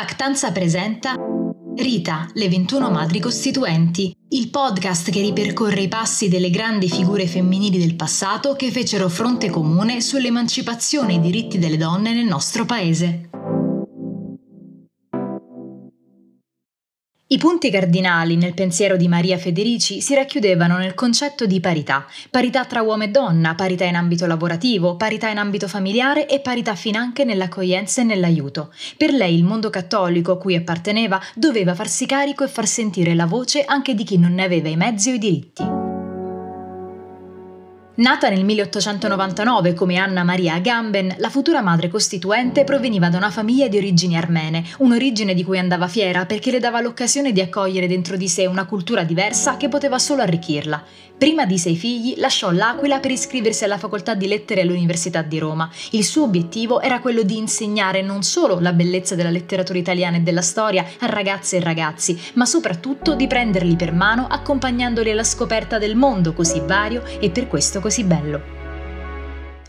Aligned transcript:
Pactanza 0.00 0.50
presenta 0.50 1.14
Rita, 1.76 2.26
le 2.32 2.48
21 2.48 2.90
madri 2.90 3.20
costituenti, 3.20 4.16
il 4.30 4.48
podcast 4.48 5.10
che 5.10 5.20
ripercorre 5.20 5.82
i 5.82 5.88
passi 5.88 6.30
delle 6.30 6.48
grandi 6.48 6.88
figure 6.88 7.26
femminili 7.26 7.76
del 7.76 7.96
passato 7.96 8.54
che 8.54 8.70
fecero 8.70 9.10
fronte 9.10 9.50
comune 9.50 10.00
sull'emancipazione 10.00 11.12
e 11.12 11.16
i 11.16 11.20
diritti 11.20 11.58
delle 11.58 11.76
donne 11.76 12.14
nel 12.14 12.24
nostro 12.24 12.64
paese. 12.64 13.29
Punti 17.40 17.70
cardinali 17.70 18.36
nel 18.36 18.52
pensiero 18.52 18.98
di 18.98 19.08
Maria 19.08 19.38
Federici 19.38 20.02
si 20.02 20.14
racchiudevano 20.14 20.76
nel 20.76 20.92
concetto 20.92 21.46
di 21.46 21.58
parità, 21.58 22.04
parità 22.28 22.66
tra 22.66 22.82
uomo 22.82 23.04
e 23.04 23.08
donna, 23.08 23.54
parità 23.54 23.86
in 23.86 23.96
ambito 23.96 24.26
lavorativo, 24.26 24.96
parità 24.96 25.30
in 25.30 25.38
ambito 25.38 25.66
familiare 25.66 26.28
e 26.28 26.40
parità 26.40 26.74
finanche 26.74 27.24
nell'accoglienza 27.24 28.02
e 28.02 28.04
nell'aiuto. 28.04 28.74
Per 28.98 29.14
lei 29.14 29.36
il 29.36 29.44
mondo 29.44 29.70
cattolico 29.70 30.32
a 30.32 30.38
cui 30.38 30.54
apparteneva 30.54 31.18
doveva 31.34 31.74
farsi 31.74 32.04
carico 32.04 32.44
e 32.44 32.48
far 32.48 32.66
sentire 32.66 33.14
la 33.14 33.24
voce 33.24 33.64
anche 33.64 33.94
di 33.94 34.04
chi 34.04 34.18
non 34.18 34.34
ne 34.34 34.44
aveva 34.44 34.68
i 34.68 34.76
mezzi 34.76 35.10
o 35.10 35.14
i 35.14 35.18
diritti. 35.18 35.79
Nata 37.92 38.30
nel 38.30 38.44
1899 38.44 39.74
come 39.74 39.96
Anna 39.96 40.22
Maria 40.22 40.54
Agamben, 40.54 41.16
la 41.18 41.28
futura 41.28 41.60
madre 41.60 41.88
costituente 41.88 42.62
proveniva 42.62 43.08
da 43.08 43.16
una 43.16 43.30
famiglia 43.30 43.66
di 43.66 43.76
origini 43.76 44.16
armene, 44.16 44.64
un'origine 44.78 45.34
di 45.34 45.42
cui 45.42 45.58
andava 45.58 45.88
fiera 45.88 46.24
perché 46.24 46.52
le 46.52 46.60
dava 46.60 46.80
l'occasione 46.80 47.32
di 47.32 47.40
accogliere 47.40 47.88
dentro 47.88 48.16
di 48.16 48.28
sé 48.28 48.46
una 48.46 48.64
cultura 48.64 49.02
diversa 49.02 49.56
che 49.56 49.68
poteva 49.68 49.98
solo 49.98 50.22
arricchirla. 50.22 50.82
Prima 51.20 51.44
di 51.44 51.58
sei 51.58 51.76
figli 51.76 52.14
lasciò 52.16 52.50
l'Aquila 52.50 52.98
per 52.98 53.10
iscriversi 53.10 53.64
alla 53.64 53.76
facoltà 53.76 54.14
di 54.14 54.26
lettere 54.26 54.62
all'Università 54.62 55.20
di 55.20 55.38
Roma. 55.38 55.70
Il 55.90 56.02
suo 56.02 56.22
obiettivo 56.22 56.80
era 56.80 57.00
quello 57.00 57.20
di 57.20 57.36
insegnare 57.36 58.00
non 58.00 58.22
solo 58.22 58.58
la 58.58 58.72
bellezza 58.72 59.14
della 59.14 59.28
letteratura 59.28 59.78
italiana 59.78 60.16
e 60.16 60.20
della 60.20 60.40
storia 60.40 60.82
a 61.00 61.04
ragazze 61.04 61.58
e 61.58 61.60
ragazzi, 61.60 62.18
ma 62.36 62.46
soprattutto 62.46 63.14
di 63.14 63.26
prenderli 63.26 63.76
per 63.76 63.92
mano 63.92 64.28
accompagnandoli 64.30 65.10
alla 65.10 65.22
scoperta 65.22 65.76
del 65.76 65.94
mondo 65.94 66.32
così 66.32 66.62
vario 66.64 67.02
e 67.20 67.28
per 67.28 67.48
questo 67.48 67.80
così 67.80 68.02
bello. 68.02 68.59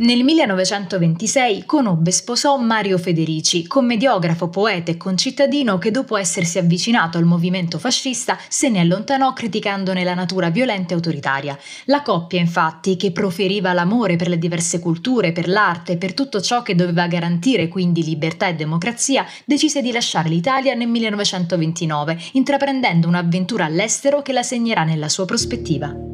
Nel 0.01 0.23
1926 0.23 1.65
conobbe 1.67 2.09
e 2.09 2.13
sposò 2.13 2.57
Mario 2.57 2.97
Federici, 2.97 3.67
commediografo, 3.67 4.49
poeta 4.49 4.89
e 4.89 4.97
concittadino 4.97 5.77
che 5.77 5.91
dopo 5.91 6.17
essersi 6.17 6.57
avvicinato 6.57 7.19
al 7.19 7.25
movimento 7.25 7.77
fascista 7.77 8.35
se 8.47 8.69
ne 8.69 8.79
allontanò 8.79 9.31
criticandone 9.33 10.03
la 10.03 10.15
natura 10.15 10.49
violenta 10.49 10.93
e 10.93 10.95
autoritaria. 10.95 11.55
La 11.85 12.01
coppia, 12.01 12.39
infatti, 12.39 12.95
che 12.95 13.11
proferiva 13.11 13.73
l'amore 13.73 14.15
per 14.15 14.27
le 14.27 14.39
diverse 14.39 14.79
culture, 14.79 15.33
per 15.33 15.47
l'arte, 15.47 15.97
per 15.97 16.15
tutto 16.15 16.41
ciò 16.41 16.63
che 16.63 16.73
doveva 16.73 17.05
garantire 17.05 17.67
quindi 17.67 18.03
libertà 18.03 18.47
e 18.47 18.55
democrazia, 18.55 19.23
decise 19.45 19.83
di 19.83 19.91
lasciare 19.91 20.29
l'Italia 20.29 20.73
nel 20.73 20.87
1929, 20.87 22.19
intraprendendo 22.31 23.07
un'avventura 23.07 23.65
all'estero 23.65 24.23
che 24.23 24.33
la 24.33 24.41
segnerà 24.41 24.83
nella 24.83 25.09
sua 25.09 25.25
prospettiva. 25.25 26.10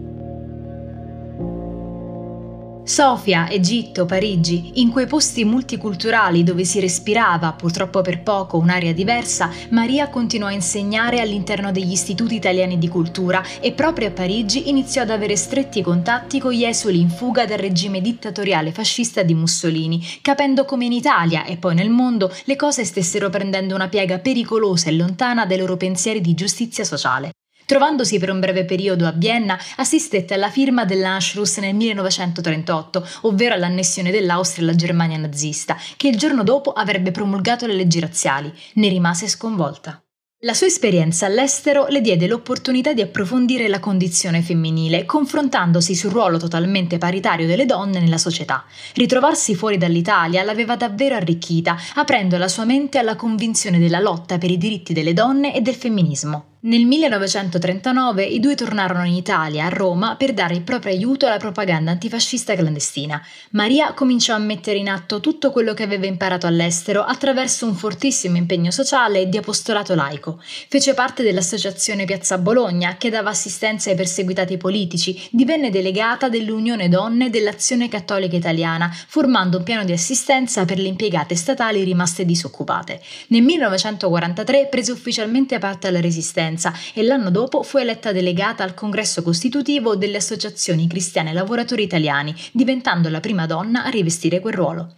Sofia, 2.88 3.50
Egitto, 3.50 4.06
Parigi, 4.06 4.72
in 4.76 4.92
quei 4.92 5.08
posti 5.08 5.44
multiculturali 5.44 6.42
dove 6.44 6.64
si 6.64 6.80
respirava, 6.80 7.52
purtroppo 7.52 8.02
per 8.02 8.24
poco, 8.24 8.58
un'aria 8.58 8.94
diversa, 8.94 9.52
Maria 9.72 10.08
continuò 10.08 10.48
a 10.48 10.54
insegnare 10.54 11.20
all'interno 11.20 11.74
degli 11.74 11.92
istituti 11.92 12.36
italiani 12.36 12.78
di 12.78 12.88
cultura 12.88 13.44
e 13.60 13.74
proprio 13.74 14.08
a 14.08 14.12
Parigi 14.12 14.70
iniziò 14.70 15.02
ad 15.02 15.10
avere 15.10 15.36
stretti 15.36 15.82
contatti 15.82 16.40
con 16.40 16.54
gli 16.54 16.64
esuli 16.64 17.02
in 17.02 17.10
fuga 17.10 17.46
dal 17.46 17.58
regime 17.58 18.00
dittatoriale 18.00 18.72
fascista 18.72 19.22
di 19.22 19.34
Mussolini, 19.34 20.02
capendo 20.22 20.64
come 20.64 20.86
in 20.86 20.94
Italia 20.94 21.44
e 21.44 21.58
poi 21.58 21.76
nel 21.76 21.90
mondo 21.90 22.34
le 22.46 22.56
cose 22.56 22.86
stessero 22.86 23.30
prendendo 23.30 23.76
una 23.76 23.90
piega 23.90 24.20
pericolosa 24.20 24.88
e 24.88 24.94
lontana 24.94 25.46
dai 25.46 25.58
loro 25.58 25.76
pensieri 25.76 26.22
di 26.22 26.34
giustizia 26.34 26.86
sociale. 26.86 27.32
Trovandosi 27.68 28.18
per 28.18 28.30
un 28.30 28.40
breve 28.40 28.64
periodo 28.64 29.06
a 29.06 29.12
Vienna, 29.12 29.60
assistette 29.76 30.34
alla 30.34 30.50
firma 30.50 30.86
dell'Anschluss 30.86 31.58
nel 31.58 31.76
1938, 31.76 33.06
ovvero 33.24 33.56
all'annessione 33.56 34.10
dell'Austria 34.10 34.64
alla 34.64 34.74
Germania 34.74 35.18
nazista, 35.18 35.76
che 35.98 36.08
il 36.08 36.18
giorno 36.18 36.44
dopo 36.44 36.72
avrebbe 36.72 37.12
promulgato 37.12 37.66
le 37.66 37.74
leggi 37.74 38.00
razziali. 38.00 38.50
Ne 38.76 38.88
rimase 38.88 39.28
sconvolta. 39.28 40.02
La 40.42 40.54
sua 40.54 40.68
esperienza 40.68 41.26
all'estero 41.26 41.88
le 41.88 42.00
diede 42.00 42.26
l'opportunità 42.28 42.94
di 42.94 43.02
approfondire 43.02 43.68
la 43.68 43.82
condizione 43.82 44.42
femminile, 44.42 45.04
confrontandosi 45.04 45.94
sul 45.94 46.12
ruolo 46.12 46.38
totalmente 46.38 46.98
paritario 46.98 47.48
delle 47.48 47.66
donne 47.66 48.00
nella 48.00 48.18
società. 48.18 48.64
Ritrovarsi 48.94 49.56
fuori 49.56 49.78
dall'Italia 49.78 50.44
l'aveva 50.44 50.78
davvero 50.78 51.16
arricchita, 51.16 51.76
aprendo 51.96 52.38
la 52.38 52.48
sua 52.48 52.64
mente 52.64 52.98
alla 52.98 53.18
convinzione 53.18 53.78
della 53.78 54.00
lotta 54.00 54.38
per 54.38 54.52
i 54.52 54.58
diritti 54.58 54.94
delle 54.94 55.12
donne 55.12 55.54
e 55.54 55.60
del 55.60 55.76
femminismo. 55.76 56.47
Nel 56.60 56.86
1939 56.86 58.26
i 58.26 58.40
due 58.40 58.56
tornarono 58.56 59.06
in 59.06 59.14
Italia, 59.14 59.66
a 59.66 59.70
Roma, 59.70 60.16
per 60.16 60.34
dare 60.34 60.56
il 60.56 60.64
proprio 60.64 60.92
aiuto 60.92 61.28
alla 61.28 61.38
propaganda 61.38 61.92
antifascista 61.92 62.56
clandestina. 62.56 63.22
Maria 63.52 63.94
cominciò 63.94 64.34
a 64.34 64.40
mettere 64.40 64.80
in 64.80 64.90
atto 64.90 65.20
tutto 65.20 65.52
quello 65.52 65.76
che 65.76 65.84
aveva 65.84 66.08
imparato 66.08 66.48
all'estero 66.48 67.04
attraverso 67.04 67.68
un 67.68 67.76
fortissimo 67.76 68.38
impegno 68.38 68.72
sociale 68.72 69.22
e 69.22 69.30
di 69.30 69.38
apostolato 69.38 69.94
laico. 69.94 70.42
Fece 70.68 70.96
parte 70.96 71.22
dell'associazione 71.22 72.06
Piazza 72.06 72.40
Bologna, 72.40 72.98
che 72.98 73.12
dava 73.12 73.30
assistenza 73.30 73.92
ai 73.92 73.96
perseguitati 73.96 74.58
politici, 74.58 75.30
divenne 75.30 75.70
delegata 75.70 76.28
dell'Unione 76.28 76.90
Donne 76.90 77.30
dell'Azione 77.30 77.88
Cattolica 77.88 78.36
Italiana, 78.36 78.92
formando 78.92 79.60
un 79.60 79.64
piano 79.64 79.84
di 79.84 79.92
assistenza 79.92 80.66
per 80.66 80.80
le 80.80 80.88
impiegate 80.88 81.36
statali 81.36 81.84
rimaste 81.84 82.26
disoccupate. 82.26 83.00
Nel 83.28 83.44
1943 83.44 84.70
prese 84.72 84.92
ufficialmente 84.92 85.60
parte 85.60 85.86
alla 85.86 86.02
resistenza 86.02 86.46
presidenza 86.48 86.74
e 86.94 87.04
l'anno 87.04 87.30
dopo 87.30 87.64
fu 87.64 87.78
eletta 87.78 88.12
delegata 88.12 88.64
al 88.64 88.74
congresso 88.74 89.22
costitutivo 89.22 89.96
delle 89.96 90.18
associazioni 90.18 90.88
cristiane 90.88 91.34
lavoratori 91.34 91.84
italiani, 91.84 92.34
diventando 92.52 93.10
la 93.10 93.20
prima 93.20 93.46
donna 93.46 93.84
a 93.84 93.90
rivestire 93.90 94.40
quel 94.40 94.54
ruolo. 94.54 94.94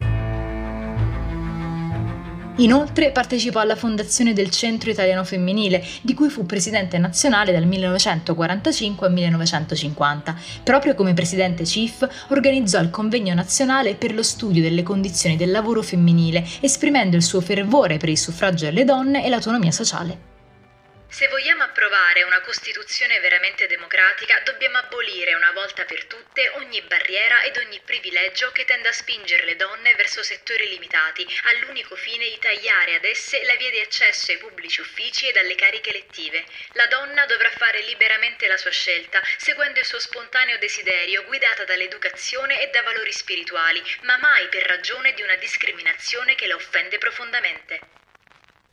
Inoltre 2.57 3.11
partecipò 3.11 3.61
alla 3.61 3.77
fondazione 3.77 4.33
del 4.33 4.49
Centro 4.49 4.89
Italiano 4.89 5.23
Femminile, 5.23 5.81
di 6.01 6.13
cui 6.13 6.27
fu 6.27 6.45
presidente 6.45 6.97
nazionale 6.97 7.53
dal 7.53 7.65
1945 7.65 9.07
al 9.07 9.13
1950. 9.13 10.35
Proprio 10.63 10.93
come 10.93 11.13
presidente 11.13 11.65
CIF 11.65 12.05
organizzò 12.31 12.81
il 12.81 12.89
convegno 12.89 13.33
nazionale 13.33 13.95
per 13.95 14.13
lo 14.13 14.23
studio 14.23 14.61
delle 14.61 14.83
condizioni 14.83 15.37
del 15.37 15.51
lavoro 15.51 15.81
femminile, 15.81 16.45
esprimendo 16.59 17.15
il 17.15 17.23
suo 17.23 17.39
fervore 17.39 17.95
per 17.95 18.09
il 18.09 18.17
suffragio 18.17 18.65
delle 18.65 18.83
donne 18.83 19.23
e 19.23 19.29
l'autonomia 19.29 19.71
sociale. 19.71 20.29
Se 21.11 21.27
vogliamo 21.27 21.63
approvare 21.63 22.21
una 22.21 22.39
Costituzione 22.41 23.19
veramente 23.19 23.65
democratica, 23.65 24.39
dobbiamo 24.41 24.77
abolire 24.77 25.33
una 25.33 25.51
volta 25.51 25.83
per 25.83 26.05
tutte 26.05 26.47
ogni 26.49 26.81
barriera 26.83 27.41
ed 27.41 27.57
ogni 27.57 27.81
privilegio 27.83 28.51
che 28.51 28.63
tenda 28.63 28.89
a 28.89 28.93
spingere 28.93 29.43
le 29.43 29.55
donne 29.55 29.95
verso 29.95 30.21
settori 30.21 30.69
limitati, 30.69 31.27
all'unico 31.45 31.95
fine 31.95 32.29
di 32.29 32.37
tagliare 32.37 32.95
ad 32.95 33.05
esse 33.05 33.43
la 33.45 33.55
via 33.55 33.71
di 33.71 33.79
accesso 33.79 34.31
ai 34.31 34.37
pubblici 34.37 34.81
uffici 34.81 35.27
ed 35.27 35.37
alle 35.37 35.55
cariche 35.55 35.89
elettive. 35.89 36.45
La 36.73 36.85
donna 36.85 37.25
dovrà 37.25 37.49
fare 37.49 37.81
liberamente 37.81 38.47
la 38.47 38.57
sua 38.57 38.71
scelta, 38.71 39.19
seguendo 39.37 39.79
il 39.79 39.85
suo 39.85 39.99
spontaneo 39.99 40.59
desiderio, 40.59 41.25
guidata 41.25 41.65
dall'educazione 41.65 42.61
e 42.61 42.67
da 42.69 42.83
valori 42.83 43.11
spirituali, 43.11 43.83
ma 44.01 44.17
mai 44.17 44.47
per 44.49 44.63
ragione 44.67 45.13
di 45.15 45.23
una 45.23 45.35
discriminazione 45.37 46.35
che 46.35 46.45
la 46.45 46.55
offende 46.55 46.99
profondamente. 46.99 47.98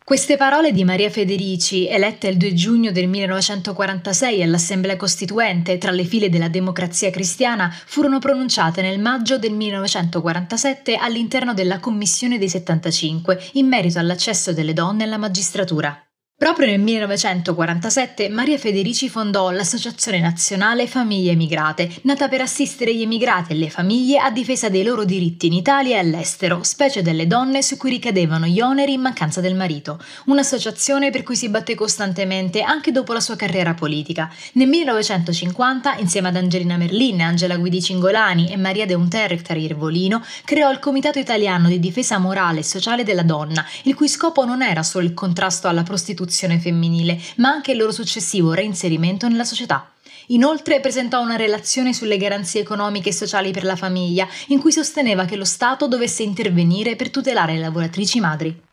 Queste 0.06 0.36
parole 0.36 0.70
di 0.70 0.84
Maria 0.84 1.10
Federici, 1.10 1.88
eletta 1.88 2.28
il 2.28 2.36
2 2.36 2.54
giugno 2.54 2.92
del 2.92 3.08
1946 3.08 4.40
all'Assemblea 4.40 4.94
Costituente 4.94 5.78
tra 5.78 5.90
le 5.90 6.04
file 6.04 6.28
della 6.28 6.46
Democrazia 6.46 7.10
Cristiana, 7.10 7.74
furono 7.86 8.20
pronunciate 8.20 8.82
nel 8.82 9.00
maggio 9.00 9.36
del 9.36 9.52
1947 9.52 10.94
all'interno 10.94 11.54
della 11.54 11.80
Commissione 11.80 12.38
dei 12.38 12.48
75 12.48 13.50
in 13.54 13.66
merito 13.66 13.98
all'accesso 13.98 14.52
delle 14.52 14.74
donne 14.74 15.02
alla 15.02 15.18
magistratura. 15.18 16.05
Proprio 16.38 16.66
nel 16.66 16.80
1947 16.80 18.28
Maria 18.28 18.58
Federici 18.58 19.08
fondò 19.08 19.50
l'Associazione 19.50 20.20
Nazionale 20.20 20.86
Famiglie 20.86 21.30
Emigrate, 21.30 21.90
nata 22.02 22.28
per 22.28 22.42
assistere 22.42 22.94
gli 22.94 23.00
emigrati 23.00 23.52
e 23.52 23.56
le 23.56 23.70
famiglie 23.70 24.18
a 24.18 24.30
difesa 24.30 24.68
dei 24.68 24.84
loro 24.84 25.06
diritti 25.06 25.46
in 25.46 25.54
Italia 25.54 25.96
e 25.96 26.00
all'estero, 26.00 26.62
specie 26.62 27.00
delle 27.00 27.26
donne 27.26 27.62
su 27.62 27.78
cui 27.78 27.88
ricadevano 27.88 28.44
gli 28.44 28.60
oneri 28.60 28.92
in 28.92 29.00
mancanza 29.00 29.40
del 29.40 29.54
marito. 29.54 29.98
Un'associazione 30.26 31.10
per 31.10 31.22
cui 31.22 31.36
si 31.36 31.48
batté 31.48 31.74
costantemente 31.74 32.60
anche 32.60 32.92
dopo 32.92 33.14
la 33.14 33.20
sua 33.20 33.36
carriera 33.36 33.72
politica. 33.72 34.30
Nel 34.52 34.68
1950, 34.68 35.96
insieme 36.00 36.28
ad 36.28 36.36
Angelina 36.36 36.76
Merlin, 36.76 37.22
Angela 37.22 37.56
Guidi 37.56 37.80
Cingolani 37.80 38.52
e 38.52 38.58
Maria 38.58 38.84
De 38.84 38.92
Unterricht 38.92 39.72
Volino, 39.72 40.22
creò 40.44 40.70
il 40.70 40.80
Comitato 40.80 41.18
Italiano 41.18 41.68
di 41.68 41.80
Difesa 41.80 42.18
Morale 42.18 42.60
e 42.60 42.62
Sociale 42.62 43.04
della 43.04 43.22
Donna, 43.22 43.64
il 43.84 43.94
cui 43.94 44.06
scopo 44.06 44.44
non 44.44 44.60
era 44.60 44.82
solo 44.82 45.06
il 45.06 45.14
contrasto 45.14 45.66
alla 45.66 45.82
prostituzione 45.82 46.24
prostituzione 46.26 46.58
femminile, 46.58 47.18
ma 47.36 47.48
anche 47.48 47.72
il 47.72 47.78
loro 47.78 47.92
successivo 47.92 48.52
reinserimento 48.52 49.28
nella 49.28 49.44
società. 49.44 49.90
Inoltre 50.28 50.80
presentò 50.80 51.22
una 51.22 51.36
relazione 51.36 51.92
sulle 51.92 52.16
garanzie 52.16 52.60
economiche 52.60 53.10
e 53.10 53.12
sociali 53.12 53.52
per 53.52 53.62
la 53.62 53.76
famiglia, 53.76 54.26
in 54.48 54.60
cui 54.60 54.72
sosteneva 54.72 55.24
che 55.24 55.36
lo 55.36 55.44
Stato 55.44 55.86
dovesse 55.86 56.24
intervenire 56.24 56.96
per 56.96 57.10
tutelare 57.10 57.54
le 57.54 57.60
lavoratrici 57.60 58.18
madri. 58.18 58.65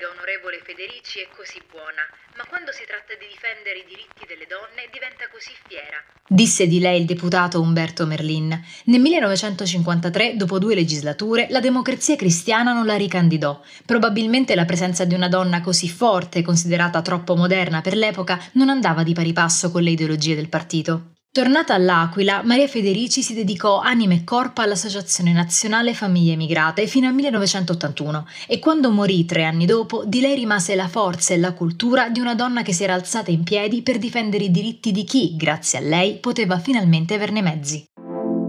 Collega, 0.00 0.08
onorevole 0.16 0.60
Federici, 0.64 1.20
è 1.20 1.28
così 1.36 1.60
buona, 1.70 2.00
ma 2.36 2.44
quando 2.48 2.72
si 2.72 2.84
tratta 2.86 3.12
di 3.20 3.28
difendere 3.28 3.80
i 3.80 3.84
diritti 3.84 4.24
delle 4.24 4.48
donne 4.48 4.88
diventa 4.90 5.28
così 5.28 5.52
fiera. 5.68 6.00
Disse 6.26 6.66
di 6.66 6.80
lei 6.80 7.00
il 7.00 7.06
deputato 7.06 7.60
Umberto 7.60 8.06
Merlin. 8.06 8.48
Nel 8.84 9.00
1953, 9.00 10.36
dopo 10.36 10.58
due 10.58 10.74
legislature, 10.74 11.48
la 11.50 11.60
democrazia 11.60 12.16
cristiana 12.16 12.72
non 12.72 12.86
la 12.86 12.96
ricandidò. 12.96 13.60
Probabilmente 13.84 14.54
la 14.54 14.64
presenza 14.64 15.04
di 15.04 15.12
una 15.12 15.28
donna 15.28 15.60
così 15.60 15.88
forte, 15.90 16.40
considerata 16.40 17.02
troppo 17.02 17.36
moderna 17.36 17.82
per 17.82 17.94
l'epoca, 17.94 18.40
non 18.52 18.70
andava 18.70 19.02
di 19.02 19.12
pari 19.12 19.34
passo 19.34 19.70
con 19.70 19.82
le 19.82 19.90
ideologie 19.90 20.34
del 20.34 20.48
partito. 20.48 21.19
Tornata 21.32 21.74
all'Aquila, 21.74 22.42
Maria 22.42 22.66
Federici 22.66 23.22
si 23.22 23.34
dedicò 23.34 23.78
anima 23.78 24.14
e 24.14 24.24
corpo 24.24 24.62
all'Associazione 24.62 25.30
Nazionale 25.30 25.94
Famiglie 25.94 26.32
Emigrate 26.32 26.88
fino 26.88 27.06
al 27.06 27.14
1981 27.14 28.26
e 28.48 28.58
quando 28.58 28.90
morì 28.90 29.24
tre 29.26 29.44
anni 29.44 29.64
dopo, 29.64 30.02
di 30.04 30.20
lei 30.20 30.34
rimase 30.34 30.74
la 30.74 30.88
forza 30.88 31.32
e 31.32 31.38
la 31.38 31.52
cultura 31.52 32.08
di 32.08 32.18
una 32.18 32.34
donna 32.34 32.62
che 32.62 32.72
si 32.72 32.82
era 32.82 32.94
alzata 32.94 33.30
in 33.30 33.44
piedi 33.44 33.82
per 33.82 33.98
difendere 33.98 34.42
i 34.42 34.50
diritti 34.50 34.90
di 34.90 35.04
chi, 35.04 35.36
grazie 35.36 35.78
a 35.78 35.82
lei, 35.82 36.18
poteva 36.18 36.58
finalmente 36.58 37.14
averne 37.14 37.42
mezzi. 37.42 37.84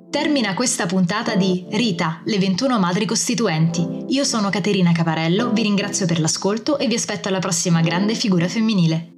Termina 0.09 0.55
questa 0.55 0.87
puntata 0.87 1.35
di 1.35 1.63
Rita, 1.69 2.23
le 2.25 2.39
21 2.39 2.79
madri 2.79 3.05
costituenti. 3.05 4.05
Io 4.07 4.23
sono 4.23 4.49
Caterina 4.49 4.91
Caparello, 4.91 5.51
vi 5.51 5.61
ringrazio 5.61 6.07
per 6.07 6.19
l'ascolto 6.19 6.79
e 6.79 6.87
vi 6.87 6.95
aspetto 6.95 7.27
alla 7.27 7.37
prossima 7.37 7.81
grande 7.81 8.15
figura 8.15 8.47
femminile. 8.47 9.10